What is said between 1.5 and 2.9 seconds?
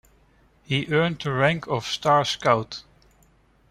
of Star Scout.